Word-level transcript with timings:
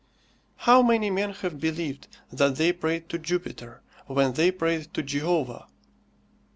How 0.55 0.81
many 0.81 1.11
men 1.11 1.29
have 1.31 1.59
believed 1.59 2.07
that 2.31 2.55
they 2.55 2.73
prayed 2.73 3.07
to 3.09 3.19
Jupiter, 3.19 3.83
when 4.07 4.33
they 4.33 4.49
prayed 4.49 4.91
to 4.95 5.03
Jehovah! 5.03 5.67